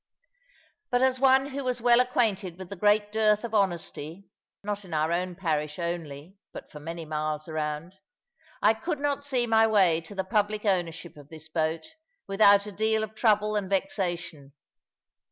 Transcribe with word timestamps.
But 0.89 1.03
as 1.03 1.19
one 1.19 1.49
who 1.49 1.63
was 1.63 1.79
well 1.79 1.99
acquainted 1.99 2.57
with 2.57 2.69
the 2.71 2.75
great 2.75 3.11
dearth 3.11 3.43
of 3.43 3.53
honesty 3.53 4.31
(not 4.63 4.83
in 4.83 4.95
our 4.95 5.11
own 5.11 5.35
parish 5.35 5.77
only, 5.77 6.37
but 6.53 6.71
for 6.71 6.79
many 6.79 7.05
miles 7.05 7.47
around), 7.47 7.93
I 8.63 8.73
could 8.73 8.97
not 8.99 9.23
see 9.23 9.45
my 9.45 9.67
way 9.67 10.01
to 10.01 10.15
the 10.15 10.23
public 10.23 10.65
ownership 10.65 11.17
of 11.17 11.29
this 11.29 11.47
boat, 11.49 11.85
without 12.27 12.65
a 12.65 12.71
deal 12.71 13.03
of 13.03 13.13
trouble 13.13 13.55
and 13.55 13.69
vexation. 13.69 14.53